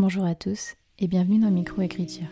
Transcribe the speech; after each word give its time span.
Bonjour 0.00 0.24
à 0.24 0.36
tous 0.36 0.76
et 1.00 1.08
bienvenue 1.08 1.40
dans 1.40 1.50
Microécriture. 1.50 2.28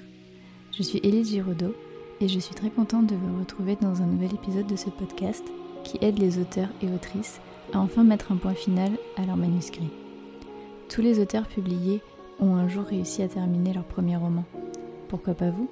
Je 0.71 0.85
suis 0.85 1.01
Élise 1.03 1.31
Giraudot 1.31 1.75
et 2.21 2.29
je 2.29 2.39
suis 2.39 2.55
très 2.55 2.71
contente 2.71 3.09
de 3.09 3.17
vous 3.17 3.41
retrouver 3.41 3.75
dans 3.75 4.03
un 4.03 4.07
nouvel 4.07 4.33
épisode 4.35 4.69
de 4.69 4.77
ce 4.77 4.89
podcast 4.89 5.43
qui 5.83 5.99
aide 6.01 6.21
les 6.21 6.39
auteurs 6.39 6.69
et 6.81 6.89
autrices 6.89 7.41
à 7.73 7.81
enfin 7.81 8.05
mettre 8.05 8.31
un 8.31 8.37
point 8.37 8.55
final 8.55 8.93
à 9.17 9.27
leur 9.27 9.37
manuscrit. 9.37 9.91
Tous 10.89 11.03
les 11.03 11.19
auteurs 11.19 11.49
publiés 11.49 12.03
ont 12.39 12.55
un 12.55 12.69
jour 12.69 12.85
réussi 12.85 13.25
à 13.25 13.29
terminer 13.29 13.75
leur 13.75 13.85
premier 13.85 14.15
roman. 14.15 14.45
Pourquoi 15.09 15.35
pas 15.35 15.51
vous? 15.51 15.69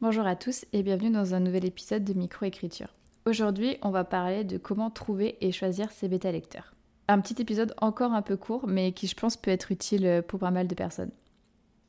Bonjour 0.00 0.28
à 0.28 0.36
tous 0.36 0.64
et 0.72 0.84
bienvenue 0.84 1.10
dans 1.10 1.34
un 1.34 1.40
nouvel 1.40 1.64
épisode 1.64 2.04
de 2.04 2.14
Microécriture. 2.14 2.94
Aujourd'hui, 3.26 3.78
on 3.82 3.90
va 3.90 4.04
parler 4.04 4.44
de 4.44 4.58
comment 4.58 4.90
trouver 4.90 5.38
et 5.40 5.50
choisir 5.50 5.90
ses 5.90 6.06
bêta-lecteurs 6.06 6.72
un 7.08 7.20
petit 7.20 7.40
épisode 7.40 7.74
encore 7.78 8.12
un 8.12 8.22
peu 8.22 8.36
court, 8.36 8.66
mais 8.66 8.92
qui 8.92 9.06
je 9.06 9.16
pense 9.16 9.36
peut 9.36 9.50
être 9.50 9.72
utile 9.72 10.22
pour 10.28 10.38
pas 10.38 10.50
mal 10.50 10.68
de 10.68 10.74
personnes. 10.74 11.10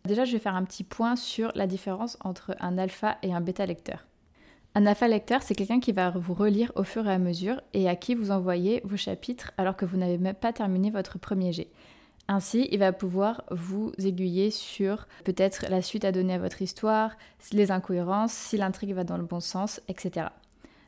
Déjà, 0.05 0.25
je 0.25 0.31
vais 0.31 0.39
faire 0.39 0.55
un 0.55 0.63
petit 0.63 0.83
point 0.83 1.15
sur 1.15 1.51
la 1.55 1.67
différence 1.67 2.17
entre 2.21 2.55
un 2.59 2.77
alpha 2.77 3.17
et 3.21 3.33
un 3.33 3.41
bêta 3.41 3.65
lecteur. 3.65 4.05
Un 4.75 4.85
alpha 4.85 5.07
lecteur, 5.07 5.41
c'est 5.41 5.55
quelqu'un 5.55 5.79
qui 5.79 5.91
va 5.91 6.11
vous 6.11 6.33
relire 6.33 6.71
au 6.75 6.83
fur 6.83 7.05
et 7.07 7.11
à 7.11 7.17
mesure 7.17 7.61
et 7.73 7.89
à 7.89 7.95
qui 7.95 8.15
vous 8.15 8.31
envoyez 8.31 8.81
vos 8.85 8.97
chapitres 8.97 9.51
alors 9.57 9.75
que 9.75 9.85
vous 9.85 9.97
n'avez 9.97 10.17
même 10.17 10.35
pas 10.35 10.53
terminé 10.53 10.89
votre 10.89 11.19
premier 11.19 11.51
jet. 11.51 11.69
Ainsi, 12.27 12.67
il 12.71 12.77
va 12.77 12.93
pouvoir 12.93 13.43
vous 13.49 13.91
aiguiller 13.97 14.51
sur 14.51 15.07
peut-être 15.25 15.65
la 15.69 15.81
suite 15.81 16.05
à 16.05 16.11
donner 16.11 16.35
à 16.35 16.39
votre 16.39 16.61
histoire, 16.61 17.17
les 17.51 17.71
incohérences, 17.71 18.33
si 18.33 18.57
l'intrigue 18.57 18.93
va 18.93 19.03
dans 19.03 19.17
le 19.17 19.23
bon 19.23 19.39
sens, 19.39 19.81
etc. 19.87 20.27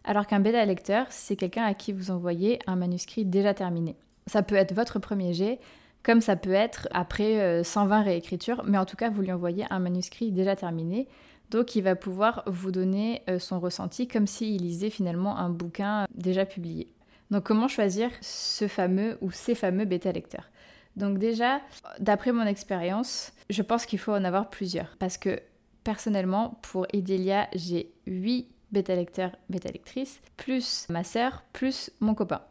Alors 0.03 0.27
qu'un 0.27 0.39
bêta 0.39 0.63
lecteur, 0.63 1.07
c'est 1.09 1.35
quelqu'un 1.35 1.63
à 1.63 1.73
qui 1.73 1.93
vous 1.93 2.11
envoyez 2.11 2.59
un 2.67 2.75
manuscrit 2.75 3.25
déjà 3.25 3.55
terminé. 3.55 3.95
Ça 4.27 4.43
peut 4.43 4.55
être 4.55 4.73
votre 4.73 4.99
premier 4.99 5.33
jet, 5.33 5.59
comme 6.03 6.21
ça 6.21 6.35
peut 6.35 6.53
être 6.53 6.87
après 6.91 7.63
120 7.63 7.99
euh, 7.99 8.03
réécritures, 8.03 8.63
mais 8.65 8.77
en 8.77 8.85
tout 8.85 8.95
cas, 8.95 9.09
vous 9.09 9.21
lui 9.21 9.31
envoyez 9.31 9.65
un 9.69 9.79
manuscrit 9.79 10.31
déjà 10.31 10.55
terminé. 10.55 11.07
Donc, 11.51 11.75
il 11.75 11.81
va 11.81 11.95
pouvoir 11.95 12.43
vous 12.47 12.71
donner 12.71 13.23
euh, 13.29 13.37
son 13.37 13.59
ressenti 13.59 14.07
comme 14.07 14.25
s'il 14.25 14.61
lisait 14.61 14.89
finalement 14.89 15.37
un 15.37 15.49
bouquin 15.49 16.07
déjà 16.15 16.45
publié. 16.45 16.87
Donc, 17.29 17.43
comment 17.43 17.67
choisir 17.67 18.09
ce 18.21 18.67
fameux 18.67 19.17
ou 19.21 19.31
ces 19.31 19.53
fameux 19.53 19.85
bêta-lecteurs? 19.85 20.49
Donc, 20.95 21.17
déjà, 21.17 21.61
d'après 21.99 22.31
mon 22.31 22.45
expérience, 22.45 23.33
je 23.49 23.61
pense 23.61 23.85
qu'il 23.85 23.99
faut 23.99 24.13
en 24.13 24.23
avoir 24.23 24.49
plusieurs. 24.49 24.95
Parce 24.97 25.17
que 25.17 25.39
personnellement, 25.83 26.59
pour 26.61 26.87
Idelia, 26.93 27.47
j'ai 27.53 27.91
8 28.07 28.47
bêta-lecteurs, 28.71 29.31
bêta-lectrices, 29.49 30.21
plus 30.37 30.87
ma 30.89 31.03
sœur, 31.03 31.43
plus 31.53 31.91
mon 31.99 32.15
copain. 32.15 32.41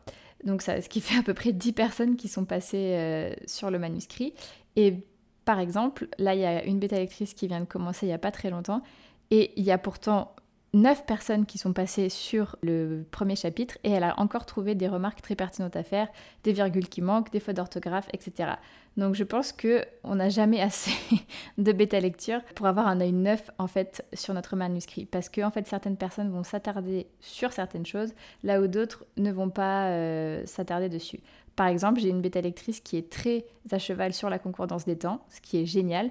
Donc 0.44 0.62
ça, 0.62 0.80
ce 0.80 0.88
qui 0.88 1.00
fait 1.00 1.18
à 1.18 1.22
peu 1.22 1.34
près 1.34 1.52
10 1.52 1.72
personnes 1.72 2.16
qui 2.16 2.28
sont 2.28 2.44
passées 2.44 2.94
euh, 2.94 3.32
sur 3.46 3.70
le 3.70 3.78
manuscrit. 3.78 4.34
Et 4.76 5.06
par 5.44 5.58
exemple, 5.58 6.08
là, 6.18 6.34
il 6.34 6.40
y 6.40 6.44
a 6.44 6.64
une 6.64 6.78
bêta 6.78 6.96
lectrice 6.96 7.34
qui 7.34 7.46
vient 7.46 7.60
de 7.60 7.66
commencer 7.66 8.06
il 8.06 8.08
n'y 8.10 8.14
a 8.14 8.18
pas 8.18 8.30
très 8.30 8.50
longtemps. 8.50 8.82
Et 9.30 9.52
il 9.56 9.64
y 9.64 9.70
a 9.70 9.78
pourtant 9.78 10.34
9 10.72 11.04
personnes 11.04 11.46
qui 11.46 11.58
sont 11.58 11.72
passées 11.72 12.08
sur 12.08 12.56
le 12.62 13.04
premier 13.10 13.34
chapitre 13.34 13.76
et 13.82 13.90
elle 13.90 14.04
a 14.04 14.18
encore 14.20 14.46
trouvé 14.46 14.74
des 14.74 14.86
remarques 14.86 15.20
très 15.20 15.34
pertinentes 15.34 15.74
à 15.74 15.82
faire, 15.82 16.08
des 16.44 16.52
virgules 16.52 16.88
qui 16.88 17.02
manquent, 17.02 17.32
des 17.32 17.40
fautes 17.40 17.56
d'orthographe, 17.56 18.08
etc. 18.12 18.52
Donc 18.96 19.14
je 19.14 19.24
pense 19.24 19.52
que 19.52 19.84
on 20.04 20.16
n'a 20.16 20.28
jamais 20.28 20.60
assez 20.60 20.92
de 21.58 21.72
bêta 21.72 21.98
lecture 21.98 22.40
pour 22.54 22.66
avoir 22.66 22.86
un 22.86 23.00
œil 23.00 23.12
neuf 23.12 23.50
en 23.58 23.66
fait 23.66 24.04
sur 24.12 24.34
notre 24.34 24.56
manuscrit 24.56 25.06
parce 25.06 25.28
que 25.28 25.40
en 25.42 25.50
fait 25.50 25.66
certaines 25.66 25.96
personnes 25.96 26.30
vont 26.30 26.44
s'attarder 26.44 27.06
sur 27.20 27.52
certaines 27.52 27.86
choses 27.86 28.12
là 28.42 28.60
où 28.60 28.66
d'autres 28.66 29.04
ne 29.16 29.32
vont 29.32 29.50
pas 29.50 29.88
euh, 29.88 30.42
s'attarder 30.46 30.88
dessus. 30.88 31.20
Par 31.56 31.66
exemple, 31.66 32.00
j'ai 32.00 32.08
une 32.08 32.22
bêta 32.22 32.40
lectrice 32.40 32.80
qui 32.80 32.96
est 32.96 33.10
très 33.10 33.44
à 33.70 33.78
cheval 33.78 34.14
sur 34.14 34.30
la 34.30 34.38
concordance 34.38 34.86
des 34.86 34.96
temps, 34.96 35.20
ce 35.28 35.40
qui 35.40 35.58
est 35.58 35.66
génial, 35.66 36.10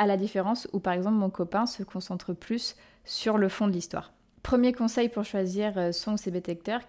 à 0.00 0.06
la 0.06 0.16
différence 0.16 0.66
où 0.72 0.80
par 0.80 0.94
exemple 0.94 1.16
mon 1.16 1.28
copain 1.28 1.66
se 1.66 1.82
concentre 1.82 2.32
plus 2.32 2.74
sur 3.04 3.36
le 3.36 3.50
fond 3.50 3.68
de 3.68 3.72
l'histoire. 3.72 4.12
Premier 4.42 4.72
conseil 4.72 5.10
pour 5.10 5.24
choisir 5.24 5.76
euh, 5.76 5.92
son 5.92 6.14
ou 6.14 6.16
ses 6.16 6.30
bêta-lecteurs, 6.30 6.80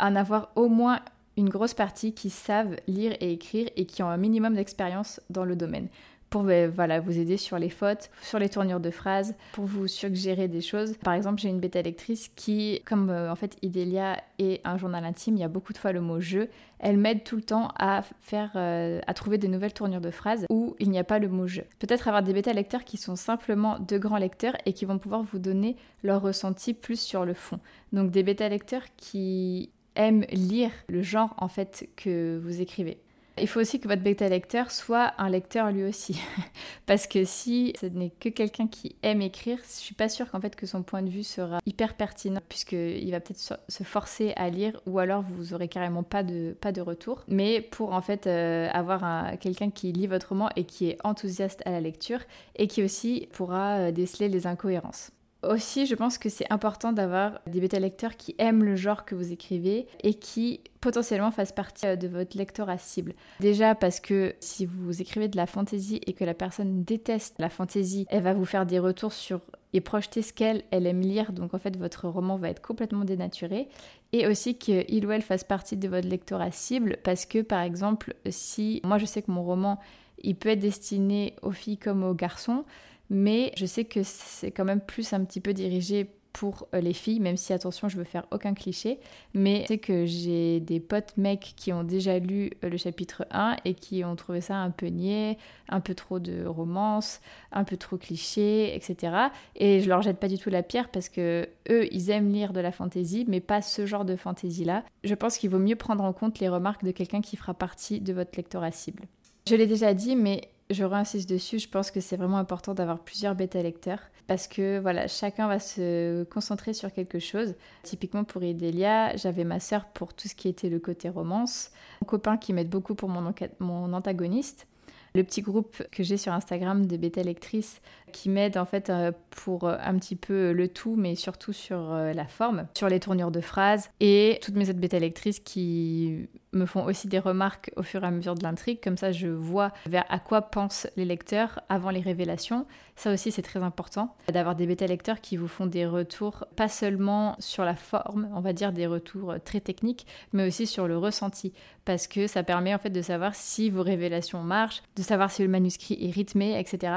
en 0.00 0.16
avoir 0.16 0.50
au 0.56 0.68
moins 0.68 1.00
une 1.36 1.50
grosse 1.50 1.74
partie 1.74 2.14
qui 2.14 2.30
savent 2.30 2.76
lire 2.86 3.14
et 3.20 3.32
écrire 3.34 3.68
et 3.76 3.84
qui 3.84 4.02
ont 4.02 4.08
un 4.08 4.16
minimum 4.16 4.54
d'expérience 4.54 5.20
dans 5.28 5.44
le 5.44 5.56
domaine 5.56 5.88
pour 6.30 6.42
ben, 6.42 6.70
voilà, 6.70 7.00
vous 7.00 7.18
aider 7.18 7.36
sur 7.36 7.58
les 7.58 7.70
fautes, 7.70 8.10
sur 8.22 8.38
les 8.38 8.48
tournures 8.48 8.80
de 8.80 8.90
phrases, 8.90 9.34
pour 9.52 9.64
vous 9.64 9.88
suggérer 9.88 10.48
des 10.48 10.60
choses. 10.60 10.96
Par 10.98 11.14
exemple, 11.14 11.40
j'ai 11.40 11.48
une 11.48 11.60
bêta 11.60 11.82
lectrice 11.82 12.30
qui, 12.36 12.82
comme 12.84 13.10
euh, 13.10 13.30
en 13.30 13.36
fait 13.36 13.56
Idélia 13.62 14.22
est 14.38 14.60
un 14.64 14.76
journal 14.76 15.04
intime, 15.04 15.36
il 15.36 15.40
y 15.40 15.44
a 15.44 15.48
beaucoup 15.48 15.72
de 15.72 15.78
fois 15.78 15.92
le 15.92 16.00
mot 16.00 16.20
jeu, 16.20 16.48
elle 16.78 16.96
m'aide 16.96 17.24
tout 17.24 17.36
le 17.36 17.42
temps 17.42 17.68
à 17.78 18.02
faire, 18.20 18.52
euh, 18.56 19.00
à 19.06 19.14
trouver 19.14 19.38
de 19.38 19.48
nouvelles 19.48 19.72
tournures 19.72 20.00
de 20.00 20.10
phrases 20.10 20.46
où 20.48 20.76
il 20.78 20.90
n'y 20.90 20.98
a 20.98 21.04
pas 21.04 21.18
le 21.18 21.28
mot 21.28 21.46
jeu. 21.46 21.64
Peut-être 21.78 22.08
avoir 22.08 22.22
des 22.22 22.32
bêta 22.32 22.52
lecteurs 22.52 22.84
qui 22.84 22.96
sont 22.96 23.16
simplement 23.16 23.78
de 23.78 23.98
grands 23.98 24.18
lecteurs 24.18 24.56
et 24.66 24.72
qui 24.72 24.84
vont 24.84 24.98
pouvoir 24.98 25.22
vous 25.22 25.38
donner 25.38 25.76
leur 26.02 26.22
ressenti 26.22 26.74
plus 26.74 27.00
sur 27.00 27.24
le 27.24 27.34
fond. 27.34 27.58
Donc 27.92 28.10
des 28.10 28.22
bêta 28.22 28.48
lecteurs 28.48 28.84
qui 28.96 29.70
aiment 29.96 30.24
lire 30.30 30.70
le 30.88 31.02
genre 31.02 31.34
en 31.38 31.48
fait 31.48 31.88
que 31.96 32.38
vous 32.42 32.60
écrivez. 32.60 32.98
Il 33.40 33.48
faut 33.48 33.60
aussi 33.60 33.80
que 33.80 33.88
votre 33.88 34.02
bêta 34.02 34.28
lecteur 34.28 34.70
soit 34.70 35.12
un 35.18 35.28
lecteur 35.28 35.70
lui 35.70 35.84
aussi. 35.84 36.20
Parce 36.86 37.06
que 37.06 37.24
si 37.24 37.74
ce 37.80 37.86
n'est 37.86 38.10
que 38.10 38.28
quelqu'un 38.28 38.66
qui 38.66 38.96
aime 39.02 39.22
écrire, 39.22 39.58
je 39.62 39.72
suis 39.72 39.94
pas 39.94 40.08
sûre 40.08 40.30
qu'en 40.30 40.40
fait 40.40 40.56
que 40.56 40.66
son 40.66 40.82
point 40.82 41.02
de 41.02 41.10
vue 41.10 41.24
sera 41.24 41.58
hyper 41.66 41.94
pertinent 41.94 42.40
puisqu'il 42.48 43.10
va 43.10 43.20
peut-être 43.20 43.58
se 43.68 43.84
forcer 43.84 44.32
à 44.36 44.50
lire 44.50 44.80
ou 44.86 44.98
alors 44.98 45.22
vous 45.22 45.54
aurez 45.54 45.68
carrément 45.68 46.02
pas 46.02 46.22
de, 46.22 46.56
pas 46.60 46.72
de 46.72 46.80
retour. 46.80 47.24
Mais 47.28 47.60
pour 47.60 47.92
en 47.92 48.00
fait 48.00 48.26
euh, 48.26 48.68
avoir 48.72 49.38
quelqu'un 49.38 49.70
qui 49.70 49.92
lit 49.92 50.06
votre 50.06 50.30
roman 50.30 50.48
et 50.56 50.64
qui 50.64 50.88
est 50.88 50.98
enthousiaste 51.04 51.62
à 51.64 51.70
la 51.70 51.80
lecture 51.80 52.20
et 52.56 52.66
qui 52.66 52.82
aussi 52.82 53.28
pourra 53.32 53.76
euh, 53.76 53.92
déceler 53.92 54.28
les 54.28 54.46
incohérences. 54.46 55.10
Aussi, 55.44 55.86
je 55.86 55.94
pense 55.94 56.18
que 56.18 56.28
c'est 56.28 56.50
important 56.52 56.92
d'avoir 56.92 57.40
des 57.46 57.60
bêta-lecteurs 57.60 58.16
qui 58.16 58.34
aiment 58.38 58.64
le 58.64 58.74
genre 58.74 59.04
que 59.04 59.14
vous 59.14 59.32
écrivez 59.32 59.86
et 60.02 60.14
qui 60.14 60.60
potentiellement 60.80 61.30
fassent 61.30 61.52
partie 61.52 61.86
euh, 61.86 61.94
de 61.94 62.08
votre 62.08 62.36
lectorat 62.36 62.78
cible. 62.78 63.14
Déjà 63.38 63.76
parce 63.76 64.00
que 64.00 64.34
si 64.40 64.66
vous 64.66 65.00
écrivez 65.00 65.28
de 65.28 65.36
la 65.36 65.46
fantaisie 65.46 66.00
et 66.06 66.12
que 66.12 66.24
la 66.24 66.34
personne 66.34 66.82
déteste 66.82 67.36
la 67.38 67.50
fantaisie, 67.50 68.04
elle 68.10 68.24
va 68.24 68.34
vous 68.34 68.44
faire 68.44 68.66
des 68.66 68.80
retours 68.80 69.12
sur 69.12 69.40
et 69.74 69.80
projeter 69.80 70.22
ce 70.22 70.32
qu'elle 70.32 70.64
elle 70.70 70.86
aime 70.86 71.02
lire, 71.02 71.32
donc 71.32 71.52
en 71.52 71.58
fait 71.58 71.76
votre 71.76 72.08
roman 72.08 72.36
va 72.36 72.48
être 72.48 72.62
complètement 72.62 73.04
dénaturé. 73.04 73.68
Et 74.12 74.26
aussi 74.26 74.56
qu'il 74.56 75.06
ou 75.06 75.12
elle 75.12 75.22
fasse 75.22 75.44
partie 75.44 75.76
de 75.76 75.88
votre 75.88 76.08
lectorat 76.08 76.50
cible 76.50 76.96
parce 77.04 77.26
que 77.26 77.42
par 77.42 77.60
exemple, 77.60 78.14
si 78.28 78.80
moi 78.82 78.98
je 78.98 79.06
sais 79.06 79.22
que 79.22 79.30
mon 79.30 79.44
roman 79.44 79.78
il 80.24 80.34
peut 80.34 80.48
être 80.48 80.58
destiné 80.58 81.36
aux 81.42 81.52
filles 81.52 81.78
comme 81.78 82.02
aux 82.02 82.14
garçons, 82.14 82.64
mais 83.10 83.52
je 83.56 83.66
sais 83.66 83.84
que 83.84 84.02
c'est 84.02 84.50
quand 84.50 84.64
même 84.64 84.80
plus 84.80 85.12
un 85.12 85.24
petit 85.24 85.40
peu 85.40 85.54
dirigé 85.54 86.10
pour 86.32 86.68
euh, 86.72 86.80
les 86.80 86.92
filles, 86.92 87.18
même 87.18 87.36
si 87.36 87.52
attention, 87.52 87.88
je 87.88 87.96
veux 87.96 88.04
faire 88.04 88.24
aucun 88.30 88.54
cliché, 88.54 89.00
mais 89.34 89.66
sais 89.66 89.78
que 89.78 90.06
j'ai 90.06 90.60
des 90.60 90.78
potes 90.78 91.16
mecs 91.16 91.54
qui 91.56 91.72
ont 91.72 91.82
déjà 91.82 92.20
lu 92.20 92.50
euh, 92.62 92.68
le 92.68 92.76
chapitre 92.76 93.26
1 93.32 93.56
et 93.64 93.74
qui 93.74 94.04
ont 94.04 94.14
trouvé 94.14 94.40
ça 94.40 94.56
un 94.56 94.70
peu 94.70 94.86
niais, 94.86 95.36
un 95.68 95.80
peu 95.80 95.94
trop 95.94 96.20
de 96.20 96.44
romance, 96.46 97.20
un 97.50 97.64
peu 97.64 97.76
trop 97.76 97.96
cliché, 97.96 98.74
etc. 98.76 99.16
Et 99.56 99.80
je 99.80 99.88
leur 99.88 100.02
jette 100.02 100.18
pas 100.18 100.28
du 100.28 100.38
tout 100.38 100.48
la 100.48 100.62
pierre 100.62 100.90
parce 100.90 101.08
que 101.08 101.48
eux, 101.70 101.92
ils 101.92 102.10
aiment 102.10 102.32
lire 102.32 102.52
de 102.52 102.60
la 102.60 102.70
fantaisie, 102.70 103.24
mais 103.26 103.40
pas 103.40 103.60
ce 103.60 103.84
genre 103.84 104.04
de 104.04 104.14
fantaisie-là. 104.14 104.84
Je 105.02 105.14
pense 105.14 105.38
qu'il 105.38 105.50
vaut 105.50 105.58
mieux 105.58 105.76
prendre 105.76 106.04
en 106.04 106.12
compte 106.12 106.38
les 106.38 106.48
remarques 106.48 106.84
de 106.84 106.92
quelqu'un 106.92 107.20
qui 107.20 107.36
fera 107.36 107.54
partie 107.54 108.00
de 108.00 108.12
votre 108.12 108.36
lectorat 108.36 108.70
cible. 108.70 109.04
Je 109.48 109.56
l'ai 109.56 109.66
déjà 109.66 109.94
dit, 109.94 110.14
mais 110.14 110.50
je 110.70 110.84
réinsiste 110.84 111.28
dessus, 111.28 111.58
je 111.58 111.68
pense 111.68 111.90
que 111.90 112.00
c'est 112.00 112.16
vraiment 112.16 112.38
important 112.38 112.74
d'avoir 112.74 112.98
plusieurs 112.98 113.34
bêta 113.34 113.62
lecteurs 113.62 114.00
parce 114.26 114.46
que 114.46 114.78
voilà, 114.78 115.08
chacun 115.08 115.48
va 115.48 115.58
se 115.58 116.24
concentrer 116.24 116.74
sur 116.74 116.92
quelque 116.92 117.18
chose. 117.18 117.54
Typiquement 117.82 118.24
pour 118.24 118.42
Idélia, 118.42 119.16
j'avais 119.16 119.44
ma 119.44 119.60
sœur 119.60 119.86
pour 119.86 120.12
tout 120.12 120.28
ce 120.28 120.34
qui 120.34 120.48
était 120.48 120.68
le 120.68 120.78
côté 120.78 121.08
romance, 121.08 121.70
mon 122.02 122.06
copain 122.06 122.36
qui 122.36 122.52
m'aide 122.52 122.68
beaucoup 122.68 122.94
pour 122.94 123.08
mon, 123.08 123.32
mon 123.60 123.92
antagoniste 123.92 124.66
le 125.14 125.24
petit 125.24 125.42
groupe 125.42 125.82
que 125.90 126.02
j'ai 126.02 126.16
sur 126.16 126.32
Instagram 126.32 126.86
de 126.86 126.96
bêta 126.96 127.22
lectrices 127.22 127.80
qui 128.08 128.28
m'aide 128.28 128.58
en 128.58 128.64
fait 128.64 128.90
euh, 128.90 129.12
pour 129.30 129.64
euh, 129.64 129.76
un 129.80 129.96
petit 129.98 130.16
peu 130.16 130.52
le 130.52 130.68
tout, 130.68 130.96
mais 130.96 131.14
surtout 131.14 131.52
sur 131.52 131.92
euh, 131.92 132.12
la 132.12 132.26
forme, 132.26 132.66
sur 132.76 132.88
les 132.88 133.00
tournures 133.00 133.30
de 133.30 133.40
phrases 133.40 133.90
et 134.00 134.38
toutes 134.42 134.56
mes 134.56 134.68
autres 134.68 134.78
bêta 134.78 134.98
lectrices 134.98 135.40
qui 135.40 136.28
me 136.52 136.66
font 136.66 136.84
aussi 136.84 137.08
des 137.08 137.18
remarques 137.18 137.70
au 137.76 137.82
fur 137.82 138.02
et 138.02 138.06
à 138.06 138.10
mesure 138.10 138.34
de 138.34 138.42
l'intrigue, 138.42 138.80
comme 138.82 138.96
ça 138.96 139.12
je 139.12 139.28
vois 139.28 139.72
vers 139.86 140.04
à 140.08 140.18
quoi 140.18 140.42
pensent 140.42 140.86
les 140.96 141.04
lecteurs 141.04 141.60
avant 141.68 141.90
les 141.90 142.00
révélations. 142.00 142.66
Ça 142.96 143.12
aussi 143.12 143.30
c'est 143.30 143.42
très 143.42 143.62
important 143.62 144.16
d'avoir 144.32 144.56
des 144.56 144.66
bêta 144.66 144.86
lecteurs 144.86 145.20
qui 145.20 145.36
vous 145.36 145.48
font 145.48 145.66
des 145.66 145.86
retours 145.86 146.44
pas 146.56 146.68
seulement 146.68 147.36
sur 147.38 147.64
la 147.64 147.76
forme, 147.76 148.28
on 148.34 148.40
va 148.40 148.52
dire 148.52 148.72
des 148.72 148.86
retours 148.86 149.34
très 149.44 149.60
techniques, 149.60 150.06
mais 150.32 150.46
aussi 150.46 150.66
sur 150.66 150.88
le 150.88 150.96
ressenti 150.96 151.52
parce 151.88 152.06
que 152.06 152.26
ça 152.26 152.42
permet 152.42 152.74
en 152.74 152.78
fait 152.78 152.90
de 152.90 153.00
savoir 153.00 153.34
si 153.34 153.70
vos 153.70 153.82
révélations 153.82 154.42
marchent, 154.42 154.82
de 154.96 155.02
savoir 155.02 155.30
si 155.30 155.40
le 155.40 155.48
manuscrit 155.48 155.96
est 155.98 156.10
rythmé, 156.10 156.60
etc. 156.60 156.92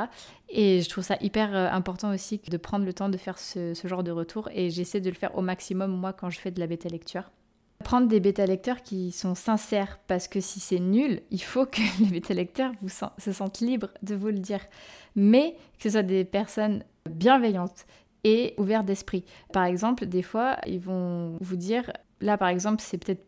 Et 0.49 0.81
je 0.81 0.89
trouve 0.89 1.00
ça 1.03 1.17
hyper 1.21 1.55
euh, 1.55 1.69
important 1.69 2.13
aussi 2.13 2.39
de 2.49 2.57
prendre 2.57 2.85
le 2.85 2.93
temps 2.93 3.09
de 3.09 3.17
faire 3.17 3.37
ce, 3.37 3.73
genre 3.83 4.03
de 4.03 4.11
retour 4.11 4.49
et 4.53 4.69
j'essaie 4.69 5.01
de 5.01 5.09
le 5.09 5.15
faire 5.15 5.37
au 5.37 5.41
maximum 5.41 5.91
moi 5.91 6.13
quand 6.13 6.29
je 6.29 6.39
fais 6.39 6.51
de 6.51 6.59
la 6.59 6.67
bêta 6.67 6.89
lecture. 6.89 7.31
prendre 7.83 8.07
des 8.07 8.19
bêta-lecteurs 8.19 8.83
qui 8.83 9.11
sont 9.11 9.33
sincères, 9.33 9.99
parce 10.07 10.27
que 10.27 10.39
si 10.39 10.59
c'est 10.59 10.79
nul, 10.79 11.21
il 11.31 11.41
faut 11.41 11.65
que 11.65 11.81
les 11.99 12.09
bêta-lecteurs 12.09 12.71
se 13.17 13.31
sentent 13.31 13.59
libres 13.59 13.91
de 14.03 14.15
vous 14.15 14.27
le 14.27 14.39
dire. 14.39 14.61
Mais 15.15 15.55
que 15.77 15.83
ce 15.83 15.89
soit 15.91 16.03
des 16.03 16.23
personnes 16.23 16.83
bienveillantes 17.09 17.85
et 18.23 18.53
ouvertes 18.57 18.85
d'esprit. 18.85 19.25
Par 19.51 19.65
exemple, 19.65 20.05
des 20.05 20.21
fois, 20.21 20.57
ils 20.67 20.79
vont 20.79 21.37
vous 21.41 21.55
dire, 21.55 21.91
là 22.19 22.37
par 22.37 22.49
exemple, 22.49 22.81
c'est 22.81 22.97
peut-être 22.97 23.25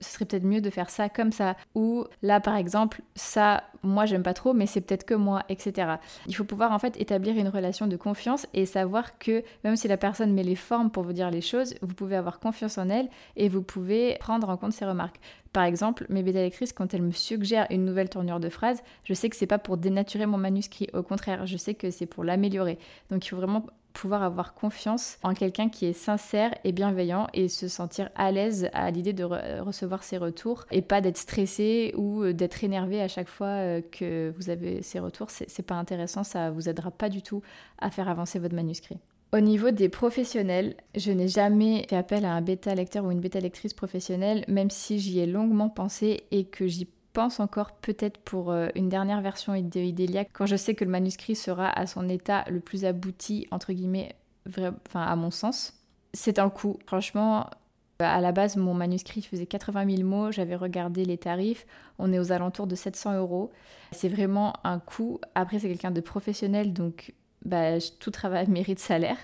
ce 0.00 0.12
serait 0.12 0.24
peut-être 0.24 0.44
mieux 0.44 0.60
de 0.60 0.70
faire 0.70 0.90
ça 0.90 1.08
comme 1.08 1.32
ça. 1.32 1.56
Ou 1.74 2.04
là, 2.22 2.40
par 2.40 2.56
exemple, 2.56 3.02
ça, 3.14 3.64
moi, 3.82 4.06
j'aime 4.06 4.22
pas 4.22 4.34
trop, 4.34 4.52
mais 4.52 4.66
c'est 4.66 4.80
peut-être 4.80 5.04
que 5.04 5.14
moi, 5.14 5.42
etc. 5.48 5.96
Il 6.26 6.34
faut 6.34 6.44
pouvoir 6.44 6.72
en 6.72 6.78
fait 6.78 7.00
établir 7.00 7.36
une 7.36 7.48
relation 7.48 7.86
de 7.86 7.96
confiance 7.96 8.46
et 8.54 8.66
savoir 8.66 9.18
que 9.18 9.42
même 9.64 9.76
si 9.76 9.88
la 9.88 9.96
personne 9.96 10.32
met 10.32 10.42
les 10.42 10.56
formes 10.56 10.90
pour 10.90 11.02
vous 11.02 11.12
dire 11.12 11.30
les 11.30 11.40
choses, 11.40 11.74
vous 11.82 11.94
pouvez 11.94 12.16
avoir 12.16 12.40
confiance 12.40 12.78
en 12.78 12.88
elle 12.88 13.08
et 13.36 13.48
vous 13.48 13.62
pouvez 13.62 14.16
prendre 14.20 14.48
en 14.48 14.56
compte 14.56 14.72
ses 14.72 14.84
remarques. 14.84 15.20
Par 15.52 15.64
exemple, 15.64 16.06
mes 16.08 16.22
bêta 16.22 16.38
quand 16.74 16.94
elles 16.94 17.02
me 17.02 17.12
suggèrent 17.12 17.66
une 17.70 17.84
nouvelle 17.84 18.08
tournure 18.08 18.38
de 18.38 18.48
phrase, 18.48 18.82
je 19.04 19.14
sais 19.14 19.30
que 19.30 19.36
c'est 19.36 19.46
pas 19.46 19.58
pour 19.58 19.76
dénaturer 19.76 20.26
mon 20.26 20.36
manuscrit. 20.36 20.88
Au 20.92 21.02
contraire, 21.02 21.46
je 21.46 21.56
sais 21.56 21.74
que 21.74 21.90
c'est 21.90 22.06
pour 22.06 22.22
l'améliorer. 22.22 22.78
Donc 23.10 23.24
il 23.24 23.30
faut 23.30 23.36
vraiment 23.36 23.64
pouvoir 23.98 24.22
avoir 24.22 24.54
confiance 24.54 25.18
en 25.24 25.34
quelqu'un 25.34 25.68
qui 25.68 25.86
est 25.86 25.92
sincère 25.92 26.54
et 26.62 26.70
bienveillant 26.70 27.26
et 27.34 27.48
se 27.48 27.66
sentir 27.66 28.10
à 28.14 28.30
l'aise 28.30 28.70
à 28.72 28.90
l'idée 28.92 29.12
de 29.12 29.24
recevoir 29.24 30.04
ses 30.04 30.18
retours 30.18 30.66
et 30.70 30.82
pas 30.82 31.00
d'être 31.00 31.18
stressé 31.18 31.92
ou 31.96 32.22
euh, 32.22 32.32
d'être 32.32 32.62
énervé 32.62 33.02
à 33.02 33.08
chaque 33.08 33.28
fois 33.28 33.46
euh, 33.48 33.80
que 33.80 34.32
vous 34.36 34.50
avez 34.50 34.82
ces 34.82 35.00
retours. 35.00 35.30
C'est 35.30 35.66
pas 35.66 35.74
intéressant, 35.74 36.22
ça 36.22 36.50
vous 36.50 36.68
aidera 36.68 36.92
pas 36.92 37.08
du 37.08 37.22
tout 37.22 37.42
à 37.78 37.90
faire 37.90 38.08
avancer 38.08 38.38
votre 38.38 38.54
manuscrit. 38.54 38.98
Au 39.32 39.40
niveau 39.40 39.72
des 39.72 39.88
professionnels, 39.88 40.76
je 40.94 41.10
n'ai 41.10 41.28
jamais 41.28 41.84
fait 41.90 41.96
appel 41.96 42.24
à 42.24 42.32
un 42.32 42.40
bêta 42.40 42.74
lecteur 42.74 43.04
ou 43.04 43.10
une 43.10 43.20
bêta 43.20 43.40
lectrice 43.40 43.74
professionnelle, 43.74 44.44
même 44.48 44.70
si 44.70 45.00
j'y 45.00 45.18
ai 45.18 45.26
longuement 45.26 45.68
pensé 45.68 46.22
et 46.30 46.44
que 46.44 46.66
j'y 46.66 46.88
pense 47.18 47.40
encore 47.40 47.72
peut-être 47.72 48.18
pour 48.18 48.52
euh, 48.52 48.68
une 48.76 48.88
dernière 48.88 49.20
version 49.20 49.60
de 49.60 50.24
quand 50.32 50.46
je 50.46 50.54
sais 50.54 50.76
que 50.76 50.84
le 50.84 50.90
manuscrit 50.92 51.34
sera 51.34 51.68
à 51.68 51.88
son 51.88 52.08
état 52.08 52.44
le 52.48 52.60
plus 52.60 52.84
abouti, 52.84 53.48
entre 53.50 53.72
guillemets, 53.72 54.14
enfin 54.46 55.02
à 55.02 55.16
mon 55.16 55.32
sens. 55.32 55.72
C'est 56.14 56.38
un 56.38 56.48
coût. 56.48 56.78
Franchement, 56.86 57.50
à 57.98 58.20
la 58.20 58.30
base, 58.30 58.56
mon 58.56 58.72
manuscrit 58.72 59.20
faisait 59.22 59.46
80 59.46 59.96
000 59.96 60.08
mots, 60.08 60.30
j'avais 60.30 60.54
regardé 60.54 61.04
les 61.04 61.18
tarifs, 61.18 61.66
on 61.98 62.12
est 62.12 62.20
aux 62.20 62.30
alentours 62.30 62.68
de 62.68 62.76
700 62.76 63.18
euros. 63.18 63.50
C'est 63.90 64.08
vraiment 64.08 64.52
un 64.62 64.78
coût. 64.78 65.20
Après, 65.34 65.58
c'est 65.58 65.66
quelqu'un 65.66 65.90
de 65.90 66.00
professionnel, 66.00 66.72
donc 66.72 67.14
bah, 67.44 67.80
tout 67.98 68.12
travail 68.12 68.46
mérite 68.48 68.78
salaire. 68.78 69.18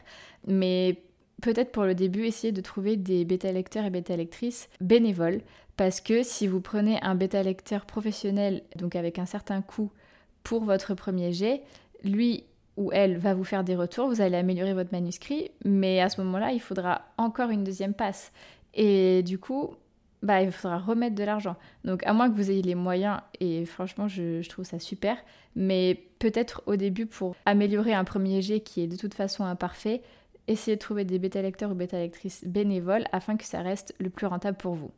Mais 0.48 1.00
peut-être 1.44 1.72
pour 1.72 1.84
le 1.84 1.94
début, 1.94 2.24
essayer 2.24 2.52
de 2.52 2.62
trouver 2.62 2.96
des 2.96 3.26
bêta-lecteurs 3.26 3.84
et 3.84 3.90
bêta-lectrices 3.90 4.70
bénévoles. 4.80 5.42
Parce 5.76 6.00
que 6.00 6.22
si 6.22 6.46
vous 6.46 6.60
prenez 6.60 6.98
un 7.02 7.14
bêta-lecteur 7.14 7.84
professionnel, 7.84 8.62
donc 8.76 8.96
avec 8.96 9.18
un 9.18 9.26
certain 9.26 9.60
coût 9.60 9.90
pour 10.42 10.64
votre 10.64 10.94
premier 10.94 11.32
jet, 11.32 11.62
lui 12.02 12.44
ou 12.78 12.90
elle 12.92 13.18
va 13.18 13.34
vous 13.34 13.44
faire 13.44 13.62
des 13.62 13.76
retours, 13.76 14.08
vous 14.08 14.22
allez 14.22 14.38
améliorer 14.38 14.72
votre 14.72 14.90
manuscrit, 14.92 15.50
mais 15.66 16.00
à 16.00 16.08
ce 16.08 16.22
moment-là, 16.22 16.52
il 16.52 16.60
faudra 16.60 17.02
encore 17.18 17.50
une 17.50 17.62
deuxième 17.62 17.92
passe. 17.92 18.32
Et 18.72 19.22
du 19.22 19.38
coup, 19.38 19.76
bah, 20.22 20.40
il 20.40 20.50
faudra 20.50 20.78
remettre 20.78 21.14
de 21.14 21.24
l'argent. 21.24 21.56
Donc 21.84 22.06
à 22.06 22.14
moins 22.14 22.30
que 22.30 22.36
vous 22.36 22.50
ayez 22.50 22.62
les 22.62 22.74
moyens, 22.74 23.20
et 23.38 23.66
franchement 23.66 24.08
je, 24.08 24.40
je 24.40 24.48
trouve 24.48 24.64
ça 24.64 24.78
super, 24.78 25.18
mais 25.54 26.06
peut-être 26.20 26.62
au 26.64 26.76
début 26.76 27.04
pour 27.04 27.36
améliorer 27.44 27.92
un 27.92 28.04
premier 28.04 28.40
jet 28.40 28.60
qui 28.60 28.80
est 28.80 28.86
de 28.86 28.96
toute 28.96 29.12
façon 29.12 29.44
imparfait, 29.44 30.00
essayez 30.48 30.76
de 30.76 30.80
trouver 30.80 31.04
des 31.04 31.18
bêta-lecteurs 31.18 31.70
ou 31.70 31.74
bêta-lectrices 31.74 32.44
bénévoles 32.44 33.04
afin 33.12 33.36
que 33.36 33.44
ça 33.44 33.62
reste 33.62 33.94
le 33.98 34.10
plus 34.10 34.26
rentable 34.26 34.56
pour 34.56 34.74
vous. 34.74 34.90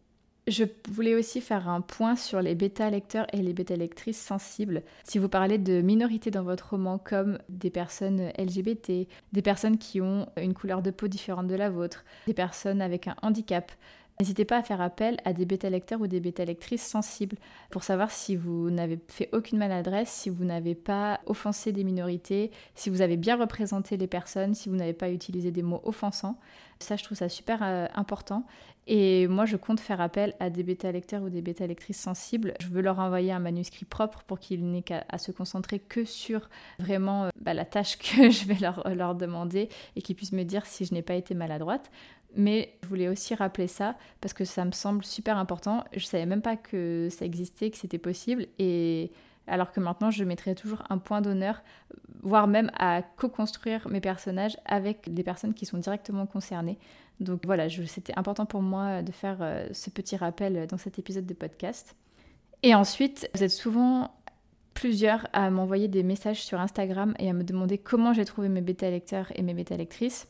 Je 0.48 0.62
voulais 0.88 1.16
aussi 1.16 1.40
faire 1.40 1.68
un 1.68 1.80
point 1.80 2.14
sur 2.14 2.40
les 2.40 2.54
bêta-lecteurs 2.54 3.26
et 3.32 3.38
les 3.38 3.52
bêta-lectrices 3.52 4.20
sensibles. 4.20 4.82
Si 5.02 5.18
vous 5.18 5.28
parlez 5.28 5.58
de 5.58 5.80
minorités 5.80 6.30
dans 6.30 6.44
votre 6.44 6.70
roman 6.70 6.98
comme 6.98 7.38
des 7.48 7.70
personnes 7.70 8.30
LGBT, 8.38 9.08
des 9.32 9.42
personnes 9.42 9.76
qui 9.76 10.00
ont 10.00 10.28
une 10.36 10.54
couleur 10.54 10.82
de 10.82 10.92
peau 10.92 11.08
différente 11.08 11.48
de 11.48 11.56
la 11.56 11.68
vôtre, 11.68 12.04
des 12.28 12.34
personnes 12.34 12.80
avec 12.80 13.08
un 13.08 13.16
handicap, 13.22 13.72
N'hésitez 14.18 14.46
pas 14.46 14.58
à 14.58 14.62
faire 14.62 14.80
appel 14.80 15.18
à 15.26 15.34
des 15.34 15.44
bêta-lecteurs 15.44 16.00
ou 16.00 16.06
des 16.06 16.20
bêta-lectrices 16.20 16.86
sensibles 16.86 17.36
pour 17.70 17.84
savoir 17.84 18.10
si 18.10 18.34
vous 18.34 18.70
n'avez 18.70 18.98
fait 19.08 19.28
aucune 19.32 19.58
maladresse, 19.58 20.08
si 20.08 20.30
vous 20.30 20.44
n'avez 20.44 20.74
pas 20.74 21.20
offensé 21.26 21.70
des 21.70 21.84
minorités, 21.84 22.50
si 22.74 22.88
vous 22.88 23.02
avez 23.02 23.18
bien 23.18 23.36
représenté 23.36 23.98
les 23.98 24.06
personnes, 24.06 24.54
si 24.54 24.70
vous 24.70 24.76
n'avez 24.76 24.94
pas 24.94 25.10
utilisé 25.10 25.50
des 25.50 25.62
mots 25.62 25.82
offensants. 25.84 26.38
Ça, 26.78 26.96
je 26.96 27.04
trouve 27.04 27.18
ça 27.18 27.28
super 27.28 27.62
euh, 27.62 27.86
important. 27.94 28.44
Et 28.86 29.26
moi, 29.26 29.46
je 29.46 29.56
compte 29.56 29.80
faire 29.80 30.00
appel 30.00 30.34
à 30.38 30.48
des 30.48 30.62
bêta-lecteurs 30.62 31.22
ou 31.22 31.28
des 31.28 31.42
bêta-lectrices 31.42 32.00
sensibles. 32.00 32.54
Je 32.60 32.68
veux 32.68 32.82
leur 32.82 33.00
envoyer 33.00 33.32
un 33.32 33.40
manuscrit 33.40 33.84
propre 33.84 34.22
pour 34.22 34.38
qu'ils 34.38 34.64
n'aient 34.70 34.82
qu'à 34.82 35.04
se 35.18 35.32
concentrer 35.32 35.80
que 35.80 36.04
sur 36.04 36.48
vraiment 36.78 37.24
euh, 37.24 37.30
bah, 37.40 37.52
la 37.52 37.64
tâche 37.64 37.98
que 37.98 38.30
je 38.30 38.46
vais 38.46 38.58
leur, 38.60 38.88
leur 38.94 39.14
demander 39.14 39.68
et 39.96 40.02
qu'ils 40.02 40.16
puissent 40.16 40.32
me 40.32 40.44
dire 40.44 40.64
si 40.64 40.84
je 40.84 40.94
n'ai 40.94 41.02
pas 41.02 41.14
été 41.14 41.34
maladroite. 41.34 41.90
Mais 42.36 42.74
je 42.82 42.88
voulais 42.88 43.08
aussi 43.08 43.34
rappeler 43.34 43.66
ça 43.66 43.96
parce 44.20 44.34
que 44.34 44.44
ça 44.44 44.64
me 44.64 44.72
semble 44.72 45.04
super 45.04 45.38
important. 45.38 45.84
Je 45.94 46.04
savais 46.04 46.26
même 46.26 46.42
pas 46.42 46.56
que 46.56 47.08
ça 47.10 47.24
existait, 47.24 47.70
que 47.70 47.78
c'était 47.78 47.98
possible. 47.98 48.46
Et 48.58 49.10
alors 49.46 49.72
que 49.72 49.80
maintenant, 49.80 50.10
je 50.10 50.22
mettrais 50.22 50.54
toujours 50.54 50.82
un 50.90 50.98
point 50.98 51.22
d'honneur, 51.22 51.62
voire 52.22 52.46
même 52.46 52.70
à 52.78 53.02
co-construire 53.02 53.88
mes 53.88 54.00
personnages 54.00 54.56
avec 54.66 55.12
des 55.12 55.22
personnes 55.22 55.54
qui 55.54 55.66
sont 55.66 55.78
directement 55.78 56.26
concernées. 56.26 56.78
Donc 57.20 57.46
voilà, 57.46 57.68
c'était 57.70 58.12
important 58.16 58.44
pour 58.44 58.60
moi 58.60 59.02
de 59.02 59.12
faire 59.12 59.38
euh, 59.40 59.66
ce 59.72 59.88
petit 59.88 60.16
rappel 60.16 60.66
dans 60.66 60.76
cet 60.76 60.98
épisode 60.98 61.24
de 61.24 61.34
podcast. 61.34 61.96
Et 62.62 62.74
ensuite, 62.74 63.30
vous 63.34 63.42
êtes 63.42 63.50
souvent 63.50 64.10
plusieurs 64.74 65.26
à 65.32 65.48
m'envoyer 65.50 65.88
des 65.88 66.02
messages 66.02 66.42
sur 66.44 66.60
Instagram 66.60 67.14
et 67.18 67.30
à 67.30 67.32
me 67.32 67.44
demander 67.44 67.78
comment 67.78 68.12
j'ai 68.12 68.26
trouvé 68.26 68.50
mes 68.50 68.60
bêta 68.60 68.90
lecteurs 68.90 69.32
et 69.34 69.42
mes 69.42 69.54
bêta 69.54 69.76
lectrices. 69.76 70.28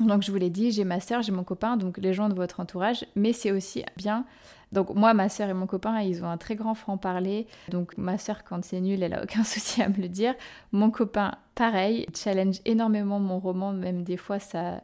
Donc 0.00 0.22
je 0.22 0.30
vous 0.30 0.36
l'ai 0.36 0.50
dit, 0.50 0.72
j'ai 0.72 0.84
ma 0.84 1.00
sœur, 1.00 1.22
j'ai 1.22 1.32
mon 1.32 1.44
copain, 1.44 1.76
donc 1.76 1.98
les 1.98 2.12
gens 2.12 2.28
de 2.28 2.34
votre 2.34 2.60
entourage, 2.60 3.06
mais 3.14 3.32
c'est 3.32 3.50
aussi 3.50 3.84
bien. 3.96 4.24
Donc 4.72 4.94
moi, 4.94 5.14
ma 5.14 5.28
sœur 5.28 5.48
et 5.48 5.54
mon 5.54 5.66
copain, 5.66 6.00
ils 6.00 6.22
ont 6.24 6.28
un 6.28 6.36
très 6.36 6.54
grand 6.54 6.74
franc-parler. 6.74 7.46
Donc 7.70 7.96
ma 7.96 8.18
sœur, 8.18 8.44
quand 8.44 8.64
c'est 8.64 8.80
nul, 8.80 9.02
elle 9.02 9.14
a 9.14 9.22
aucun 9.22 9.44
souci 9.44 9.82
à 9.82 9.88
me 9.88 9.96
le 9.96 10.08
dire. 10.08 10.34
Mon 10.72 10.90
copain, 10.90 11.32
pareil, 11.54 12.06
challenge 12.14 12.60
énormément 12.64 13.20
mon 13.20 13.38
roman, 13.38 13.72
même 13.72 14.02
des 14.02 14.16
fois 14.16 14.38
ça 14.38 14.82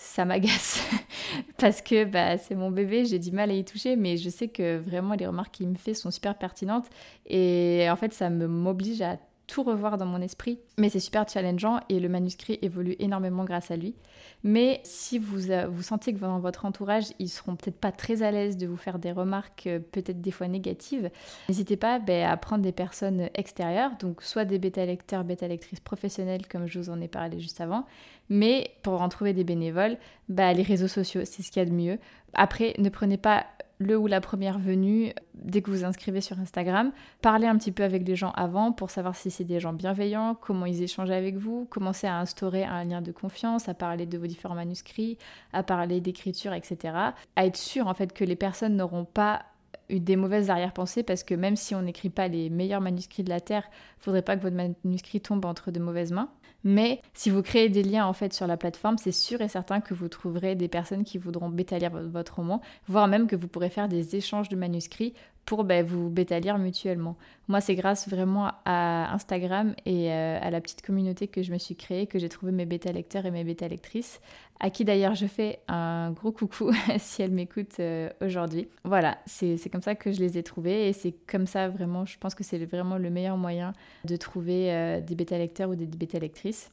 ça 0.00 0.24
m'agace 0.24 0.80
parce 1.58 1.82
que 1.82 2.04
bah, 2.04 2.38
c'est 2.38 2.54
mon 2.54 2.70
bébé, 2.70 3.04
j'ai 3.04 3.18
du 3.18 3.32
mal 3.32 3.50
à 3.50 3.52
y 3.52 3.64
toucher, 3.64 3.96
mais 3.96 4.16
je 4.16 4.30
sais 4.30 4.46
que 4.46 4.78
vraiment 4.78 5.14
les 5.14 5.26
remarques 5.26 5.54
qu'il 5.54 5.68
me 5.68 5.74
fait 5.74 5.92
sont 5.92 6.12
super 6.12 6.36
pertinentes 6.36 6.86
et 7.26 7.88
en 7.90 7.96
fait 7.96 8.14
ça 8.14 8.30
me 8.30 8.46
m'oblige 8.46 9.02
à 9.02 9.16
tout 9.48 9.64
revoir 9.64 9.98
dans 9.98 10.06
mon 10.06 10.20
esprit. 10.20 10.60
Mais 10.76 10.90
c'est 10.90 11.00
super 11.00 11.28
challengeant 11.28 11.80
et 11.88 11.98
le 11.98 12.08
manuscrit 12.08 12.58
évolue 12.62 12.94
énormément 13.00 13.44
grâce 13.44 13.72
à 13.72 13.76
lui. 13.76 13.96
Mais 14.44 14.80
si 14.84 15.18
vous, 15.18 15.50
euh, 15.50 15.66
vous 15.66 15.82
sentez 15.82 16.12
que 16.12 16.20
dans 16.20 16.38
votre 16.38 16.66
entourage, 16.66 17.06
ils 17.18 17.28
seront 17.28 17.56
peut-être 17.56 17.80
pas 17.80 17.90
très 17.90 18.22
à 18.22 18.30
l'aise 18.30 18.56
de 18.56 18.66
vous 18.66 18.76
faire 18.76 18.98
des 18.98 19.10
remarques 19.10 19.66
euh, 19.66 19.80
peut-être 19.80 20.20
des 20.20 20.30
fois 20.30 20.46
négatives, 20.46 21.10
n'hésitez 21.48 21.76
pas 21.76 21.98
ben, 21.98 22.28
à 22.28 22.36
prendre 22.36 22.62
des 22.62 22.72
personnes 22.72 23.30
extérieures, 23.34 23.92
donc 23.98 24.22
soit 24.22 24.44
des 24.44 24.58
bêta-lecteurs, 24.58 25.24
bêta-lectrices 25.24 25.80
professionnelles 25.80 26.46
comme 26.46 26.66
je 26.66 26.78
vous 26.78 26.90
en 26.90 27.00
ai 27.00 27.08
parlé 27.08 27.40
juste 27.40 27.60
avant, 27.60 27.86
mais 28.28 28.70
pour 28.82 29.00
en 29.00 29.08
trouver 29.08 29.32
des 29.32 29.44
bénévoles, 29.44 29.96
ben, 30.28 30.52
les 30.52 30.62
réseaux 30.62 30.88
sociaux, 30.88 31.22
c'est 31.24 31.42
ce 31.42 31.50
qu'il 31.50 31.60
y 31.60 31.66
a 31.66 31.68
de 31.68 31.74
mieux. 31.74 31.98
Après, 32.34 32.74
ne 32.78 32.90
prenez 32.90 33.16
pas 33.16 33.46
le 33.78 33.96
ou 33.96 34.06
la 34.06 34.20
première 34.20 34.58
venue 34.58 35.12
dès 35.34 35.62
que 35.62 35.70
vous 35.70 35.78
vous 35.78 35.84
inscrivez 35.84 36.20
sur 36.20 36.38
Instagram. 36.40 36.92
Parlez 37.22 37.46
un 37.46 37.56
petit 37.56 37.72
peu 37.72 37.84
avec 37.84 38.06
les 38.06 38.16
gens 38.16 38.32
avant 38.32 38.72
pour 38.72 38.90
savoir 38.90 39.14
si 39.14 39.30
c'est 39.30 39.44
des 39.44 39.60
gens 39.60 39.72
bienveillants, 39.72 40.34
comment 40.34 40.66
ils 40.66 40.82
échangent 40.82 41.10
avec 41.10 41.36
vous, 41.36 41.66
commencez 41.66 42.06
à 42.06 42.18
instaurer 42.18 42.64
un 42.64 42.84
lien 42.84 43.00
de 43.02 43.12
confiance, 43.12 43.68
à 43.68 43.74
parler 43.74 44.06
de 44.06 44.18
vos 44.18 44.26
différents 44.26 44.56
manuscrits, 44.56 45.18
à 45.52 45.62
parler 45.62 46.00
d'écriture, 46.00 46.52
etc. 46.52 46.94
À 47.36 47.46
être 47.46 47.56
sûr 47.56 47.86
en 47.86 47.94
fait 47.94 48.12
que 48.12 48.24
les 48.24 48.36
personnes 48.36 48.76
n'auront 48.76 49.04
pas 49.04 49.42
eu 49.88 50.00
des 50.00 50.16
mauvaises 50.16 50.50
arrière-pensées 50.50 51.02
parce 51.02 51.22
que 51.22 51.34
même 51.34 51.56
si 51.56 51.74
on 51.74 51.82
n'écrit 51.82 52.10
pas 52.10 52.28
les 52.28 52.50
meilleurs 52.50 52.80
manuscrits 52.80 53.24
de 53.24 53.30
la 53.30 53.40
Terre, 53.40 53.64
faudrait 53.98 54.22
pas 54.22 54.36
que 54.36 54.42
votre 54.42 54.56
manuscrit 54.56 55.20
tombe 55.20 55.44
entre 55.44 55.70
de 55.70 55.80
mauvaises 55.80 56.12
mains. 56.12 56.30
Mais 56.64 57.00
si 57.14 57.30
vous 57.30 57.42
créez 57.42 57.68
des 57.68 57.82
liens 57.82 58.06
en 58.06 58.12
fait 58.12 58.32
sur 58.32 58.46
la 58.46 58.56
plateforme, 58.56 58.98
c'est 58.98 59.12
sûr 59.12 59.40
et 59.40 59.48
certain 59.48 59.80
que 59.80 59.94
vous 59.94 60.08
trouverez 60.08 60.54
des 60.54 60.68
personnes 60.68 61.04
qui 61.04 61.18
voudront 61.18 61.48
bêta-lire 61.48 61.90
votre 61.90 62.36
roman, 62.36 62.60
voire 62.86 63.08
même 63.08 63.26
que 63.26 63.36
vous 63.36 63.48
pourrez 63.48 63.70
faire 63.70 63.88
des 63.88 64.16
échanges 64.16 64.48
de 64.48 64.56
manuscrits 64.56 65.14
pour 65.48 65.64
ben, 65.64 65.82
vous 65.82 66.10
bêta-lire 66.10 66.58
mutuellement. 66.58 67.16
Moi, 67.48 67.62
c'est 67.62 67.74
grâce 67.74 68.06
vraiment 68.06 68.52
à 68.66 69.14
Instagram 69.14 69.74
et 69.86 70.12
euh, 70.12 70.38
à 70.42 70.50
la 70.50 70.60
petite 70.60 70.82
communauté 70.82 71.26
que 71.26 71.42
je 71.42 71.50
me 71.50 71.56
suis 71.56 71.74
créée 71.74 72.06
que 72.06 72.18
j'ai 72.18 72.28
trouvé 72.28 72.52
mes 72.52 72.66
bêta-lecteurs 72.66 73.24
et 73.24 73.30
mes 73.30 73.44
bêta-lectrices, 73.44 74.20
à 74.60 74.68
qui 74.68 74.84
d'ailleurs 74.84 75.14
je 75.14 75.24
fais 75.24 75.60
un 75.66 76.10
gros 76.10 76.32
coucou 76.32 76.70
si 76.98 77.22
elles 77.22 77.30
m'écoutent 77.30 77.80
euh, 77.80 78.10
aujourd'hui. 78.20 78.68
Voilà, 78.84 79.16
c'est 79.24 79.70
comme 79.72 79.80
ça 79.80 79.94
que 79.94 80.12
je 80.12 80.20
les 80.20 80.36
ai 80.36 80.42
trouvées 80.42 80.90
et 80.90 80.92
c'est 80.92 81.14
comme 81.26 81.46
ça 81.46 81.70
vraiment, 81.70 82.04
je 82.04 82.18
pense 82.18 82.34
que 82.34 82.44
c'est 82.44 82.62
vraiment 82.66 82.98
le 82.98 83.08
meilleur 83.08 83.38
moyen 83.38 83.72
de 84.04 84.16
trouver 84.16 84.70
euh, 84.74 85.00
des 85.00 85.14
bêta-lecteurs 85.14 85.70
ou 85.70 85.76
des 85.76 85.86
bêta-lectrices. 85.86 86.70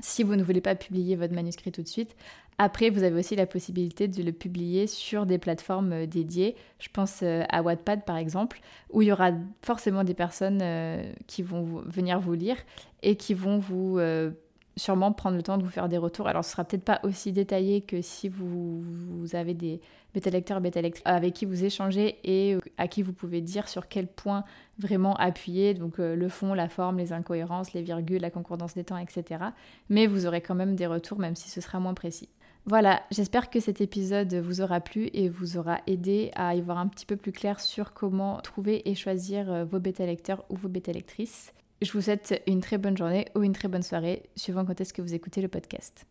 Si 0.00 0.22
vous 0.22 0.36
ne 0.36 0.42
voulez 0.42 0.60
pas 0.60 0.74
publier 0.74 1.16
votre 1.16 1.34
manuscrit 1.34 1.72
tout 1.72 1.82
de 1.82 1.88
suite, 1.88 2.16
Après, 2.58 2.90
vous 2.90 3.02
avez 3.02 3.18
aussi 3.18 3.36
la 3.36 3.46
possibilité 3.46 4.06
de 4.06 4.22
le 4.22 4.32
publier 4.32 4.86
sur 4.86 5.24
des 5.24 5.38
plateformes 5.38 5.92
euh, 5.92 6.06
dédiées. 6.06 6.56
Je 6.78 6.88
pense 6.92 7.20
euh, 7.22 7.42
à 7.48 7.62
Wattpad 7.62 8.04
par 8.04 8.18
exemple, 8.18 8.60
où 8.90 9.00
il 9.00 9.08
y 9.08 9.12
aura 9.12 9.30
forcément 9.62 10.04
des 10.04 10.12
personnes 10.12 10.62
qui 11.26 11.42
vont 11.42 11.82
venir 11.86 12.20
vous 12.20 12.34
lire 12.34 12.56
et 13.02 13.16
qui 13.16 13.32
vont 13.32 13.58
vous 13.58 13.98
sûrement 14.76 15.12
prendre 15.12 15.36
le 15.36 15.42
temps 15.42 15.58
de 15.58 15.62
vous 15.62 15.70
faire 15.70 15.88
des 15.88 15.98
retours. 15.98 16.26
Alors 16.26 16.44
ce 16.44 16.52
sera 16.52 16.64
peut-être 16.64 16.84
pas 16.84 17.00
aussi 17.02 17.32
détaillé 17.32 17.82
que 17.82 18.02
si 18.02 18.28
vous, 18.28 18.82
avez 19.32 19.54
des 19.54 19.80
bêta 20.14 20.30
lecteurs, 20.30 20.60
bêta 20.60 20.80
lectrices 20.80 21.02
avec 21.06 21.34
qui 21.34 21.44
vous 21.44 21.64
échangez 21.64 22.18
et 22.24 22.54
euh, 22.54 22.60
à 22.78 22.88
qui 22.88 23.02
vous 23.02 23.12
pouvez 23.12 23.40
dire 23.40 23.68
sur 23.68 23.88
quel 23.88 24.06
point 24.06 24.44
vraiment 24.78 25.14
appuyer, 25.16 25.74
donc 25.74 25.98
euh, 25.98 26.16
le 26.16 26.28
fond, 26.28 26.54
la 26.54 26.68
forme, 26.68 26.98
les 26.98 27.12
incohérences, 27.12 27.72
les 27.72 27.82
virgules, 27.82 28.20
la 28.20 28.30
concordance 28.30 28.74
des 28.74 28.84
temps, 28.84 28.96
etc. 28.96 29.44
Mais 29.88 30.06
vous 30.06 30.26
aurez 30.26 30.40
quand 30.40 30.54
même 30.54 30.74
des 30.74 30.86
retours 30.86 31.18
même 31.18 31.36
si 31.36 31.50
ce 31.50 31.60
sera 31.60 31.80
moins 31.80 31.94
précis. 31.94 32.28
Voilà, 32.66 33.02
j'espère 33.10 33.48
que 33.48 33.58
cet 33.58 33.80
épisode 33.80 34.34
vous 34.34 34.60
aura 34.60 34.80
plu 34.80 35.08
et 35.14 35.28
vous 35.28 35.56
aura 35.56 35.80
aidé 35.86 36.30
à 36.34 36.54
y 36.54 36.60
voir 36.60 36.78
un 36.78 36.88
petit 36.88 37.06
peu 37.06 37.16
plus 37.16 37.32
clair 37.32 37.58
sur 37.58 37.94
comment 37.94 38.38
trouver 38.40 38.88
et 38.88 38.94
choisir 38.94 39.50
euh, 39.50 39.64
vos 39.64 39.80
bêta 39.80 40.04
lecteurs 40.04 40.44
ou 40.50 40.56
vos 40.56 40.68
bêta 40.68 40.92
lectrices. 40.92 41.52
Je 41.80 41.90
vous 41.92 42.02
souhaite 42.02 42.42
une 42.46 42.60
très 42.60 42.76
bonne 42.76 42.96
journée 42.96 43.26
ou 43.34 43.42
une 43.42 43.54
très 43.54 43.68
bonne 43.68 43.82
soirée, 43.82 44.24
suivant 44.36 44.66
quand 44.66 44.78
est-ce 44.80 44.92
que 44.92 45.00
vous 45.00 45.14
écoutez 45.14 45.40
le 45.40 45.48
podcast. 45.48 46.06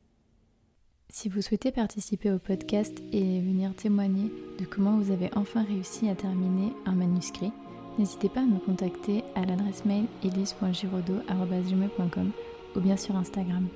Si 1.12 1.28
vous 1.28 1.42
souhaitez 1.42 1.72
participer 1.72 2.32
au 2.32 2.38
podcast 2.38 3.01
et 3.12 3.42
venir 3.42 3.74
témoigner 3.74 4.32
de 4.60 4.66
comment 4.66 4.98
vous 4.98 5.12
avez 5.12 5.32
enfin 5.36 5.63
réussi 5.63 6.08
à 6.08 6.13
terminer 6.13 6.72
un 6.86 6.94
manuscrit, 6.94 7.51
n'hésitez 7.98 8.30
pas 8.30 8.42
à 8.42 8.46
me 8.46 8.60
contacter 8.60 9.24
à 9.34 9.44
l'adresse 9.44 9.86
mail 9.86 10.06
elise.girodo.com 10.24 12.32
ou 12.75 12.80
bien 12.80 12.96
sur 12.96 13.16
Instagram. 13.16 13.68